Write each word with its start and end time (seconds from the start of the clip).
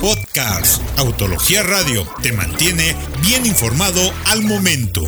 Podcast 0.00 0.82
Autología 0.98 1.62
Radio 1.62 2.06
te 2.22 2.32
mantiene 2.32 2.94
bien 3.22 3.46
informado 3.46 4.00
al 4.26 4.42
momento. 4.42 5.02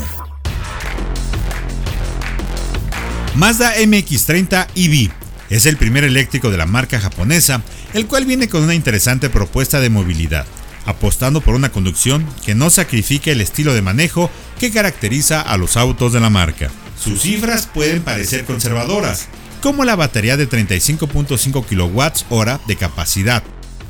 Mazda 3.34 3.76
MX30 3.76 4.66
EV 4.74 5.10
es 5.50 5.66
el 5.66 5.76
primer 5.76 6.04
eléctrico 6.04 6.50
de 6.50 6.56
la 6.56 6.66
marca 6.66 7.00
japonesa, 7.00 7.62
el 7.92 8.06
cual 8.06 8.24
viene 8.24 8.48
con 8.48 8.62
una 8.62 8.74
interesante 8.74 9.30
propuesta 9.30 9.80
de 9.80 9.90
movilidad, 9.90 10.46
apostando 10.86 11.40
por 11.40 11.54
una 11.54 11.70
conducción 11.70 12.26
que 12.44 12.54
no 12.54 12.70
sacrifique 12.70 13.32
el 13.32 13.40
estilo 13.40 13.74
de 13.74 13.82
manejo 13.82 14.30
que 14.58 14.72
caracteriza 14.72 15.40
a 15.40 15.56
los 15.58 15.76
autos 15.76 16.12
de 16.12 16.20
la 16.20 16.30
marca. 16.30 16.70
Sus 16.98 17.22
cifras 17.22 17.66
pueden 17.66 18.02
parecer 18.02 18.44
conservadoras, 18.44 19.28
como 19.60 19.84
la 19.84 19.96
batería 19.96 20.36
de 20.36 20.48
35.5 20.48 21.64
kWh 21.64 22.66
de 22.66 22.76
capacidad, 22.76 23.42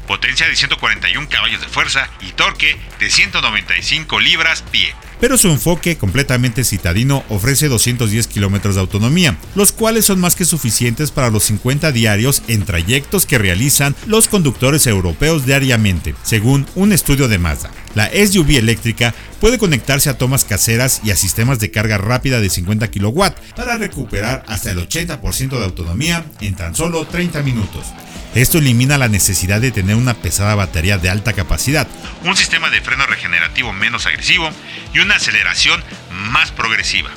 potencia 0.09 0.48
de 0.48 0.56
141 0.56 1.29
caballos 1.29 1.61
de 1.61 1.68
fuerza 1.68 2.08
y 2.21 2.32
torque 2.32 2.76
de 2.99 3.11
195 3.11 4.18
libras-pie. 4.18 4.94
Pero 5.21 5.36
su 5.36 5.49
enfoque 5.49 5.99
completamente 5.99 6.64
citadino 6.64 7.25
ofrece 7.29 7.68
210 7.68 8.26
kilómetros 8.29 8.76
de 8.76 8.80
autonomía, 8.80 9.36
los 9.54 9.72
cuales 9.72 10.07
son 10.07 10.21
más 10.21 10.36
que 10.36 10.44
suficientes 10.44 11.11
para 11.11 11.30
los 11.30 11.44
50 11.44 11.93
diarios 11.93 12.43
en 12.46 12.64
trayectos 12.64 13.26
que 13.26 13.36
realizan 13.36 13.96
los 14.07 14.29
conductores 14.29 14.86
europeos 14.86 15.44
diariamente, 15.44 16.14
según 16.22 16.66
un 16.75 16.93
estudio 16.93 17.29
de 17.29 17.38
Mazda. 17.38 17.71
La 17.94 18.11
SUV 18.11 18.58
eléctrica 18.58 19.14
puede 19.40 19.58
conectarse 19.58 20.08
a 20.08 20.16
tomas 20.16 20.44
caseras 20.44 21.00
y 21.04 21.11
a 21.11 21.16
sistemas 21.16 21.58
de 21.58 21.71
carga 21.71 21.99
rápida 21.99 22.40
de 22.40 22.49
50 22.49 22.90
kW 22.90 23.25
para 23.57 23.77
recuperar 23.77 24.44
hasta 24.46 24.71
el 24.71 24.79
80% 24.79 25.58
de 25.58 25.64
autonomía 25.64 26.25
en 26.40 26.54
tan 26.54 26.75
solo 26.75 27.07
30 27.07 27.43
minutos. 27.43 27.86
Esto 28.35 28.59
elimina 28.59 28.99
la 28.99 29.09
necesidad 29.09 29.61
de 29.61 29.71
tener 29.71 29.96
una 29.96 30.14
pesada 30.14 30.55
batería 30.55 30.99
de 30.99 31.11
alta 31.11 31.32
capacidad, 31.32 31.89
un 32.25 32.36
sistema 32.36 32.70
de 32.70 32.81
freno 32.81 33.06
regenerativo 33.06 33.72
menos 33.72 34.06
agresivo 34.06 34.50
y 34.94 35.00
una 35.00 35.16
aceleración 35.16 35.83
más 36.30 36.50
progresiva. 36.52 37.11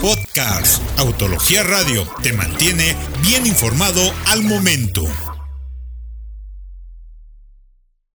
Podcast 0.00 0.82
Autología 0.98 1.62
Radio 1.62 2.04
te 2.22 2.32
mantiene 2.32 2.96
bien 3.22 3.46
informado 3.46 4.00
al 4.26 4.42
momento. 4.42 5.04